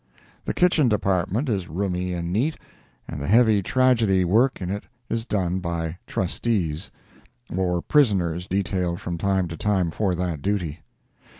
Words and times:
The 0.45 0.55
kitchen 0.55 0.89
department 0.89 1.47
is 1.47 1.69
roomy 1.69 2.11
and 2.13 2.33
neat, 2.33 2.57
and 3.07 3.21
the 3.21 3.27
heavy 3.27 3.61
tragedy 3.61 4.25
work 4.25 4.59
in 4.59 4.71
it 4.71 4.85
is 5.11 5.27
done 5.27 5.59
by 5.59 5.99
"trusties," 6.07 6.89
or 7.55 7.83
prisoners 7.83 8.47
detailed 8.47 8.99
from 8.99 9.19
time 9.19 9.47
to 9.49 9.55
time 9.57 9.91
for 9.91 10.15
that 10.15 10.41
duty. 10.41 10.79